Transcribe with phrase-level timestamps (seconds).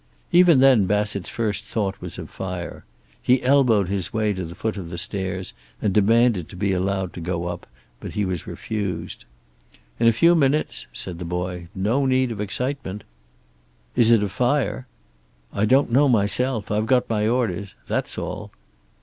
[0.31, 2.85] Even then Bassett's first thought was of fire.
[3.21, 7.13] He elbowed his way to the foot of the stairs, and demanded to be allowed
[7.13, 7.67] to go up,
[7.99, 9.25] but he was refused.
[9.99, 11.67] "In a few minutes," said the boy.
[11.75, 13.03] "No need of excitement."
[13.95, 14.87] "Is it a fire?"
[15.53, 16.71] "I don't know myself.
[16.71, 17.75] I've got my orders.
[17.85, 18.49] That's all."